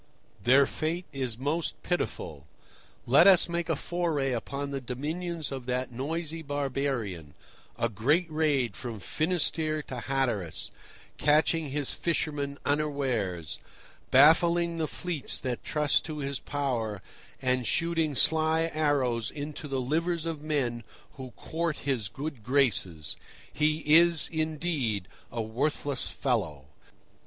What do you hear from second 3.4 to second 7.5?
make a foray upon the dominions of that noisy barbarian,